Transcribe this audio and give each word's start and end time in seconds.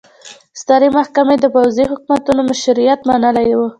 سترې 0.61 0.89
محکمې 0.97 1.35
د 1.39 1.45
پوځي 1.55 1.83
حکومتونو 1.91 2.41
مشروعیت 2.51 2.99
منلی 3.09 3.49
و. 3.57 3.61